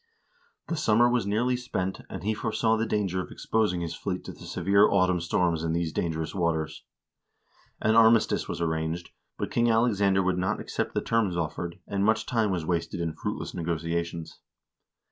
The 0.65 0.75
summer 0.75 1.07
was 1.07 1.27
nearly 1.27 1.55
spent, 1.55 2.01
and 2.09 2.23
he 2.23 2.33
foresaw 2.33 2.75
the 2.75 2.87
danger 2.87 3.21
of 3.21 3.29
exposing 3.29 3.81
his 3.81 3.93
fleet 3.93 4.23
to 4.25 4.31
the 4.31 4.45
severe 4.47 4.89
autumn 4.89 5.19
storms 5.21 5.63
in 5.63 5.73
these 5.73 5.93
dangerous 5.93 6.33
waters. 6.33 6.83
An 7.79 7.93
armistice 7.93 8.47
was 8.49 8.61
arranged, 8.61 9.11
but 9.37 9.51
King 9.51 9.69
Alexander 9.69 10.23
would 10.23 10.39
not 10.39 10.59
accept 10.59 10.95
the 10.95 11.01
terms 11.01 11.37
offered, 11.37 11.77
and 11.85 12.03
much 12.03 12.25
time 12.25 12.49
was 12.49 12.65
wasted 12.65 12.99
in 12.99 13.13
fruitless 13.13 13.53
negotiations. 13.53 14.39